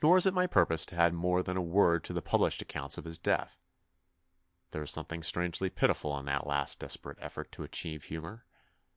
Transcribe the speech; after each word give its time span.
Nor 0.00 0.18
is 0.18 0.24
it 0.24 0.34
my 0.34 0.46
purpose 0.46 0.86
to 0.86 0.94
add 0.94 1.12
more 1.14 1.42
than 1.42 1.56
a 1.56 1.60
word 1.60 2.04
to 2.04 2.12
the 2.12 2.22
published 2.22 2.62
accounts 2.62 2.96
of 2.96 3.04
his 3.04 3.18
death. 3.18 3.58
There 4.70 4.84
is 4.84 4.92
something 4.92 5.20
strangely 5.24 5.68
pitiful 5.68 6.16
in 6.16 6.26
that 6.26 6.46
last 6.46 6.78
desperate 6.78 7.18
effort 7.20 7.50
to 7.50 7.64
achieve 7.64 8.04
humour. 8.04 8.44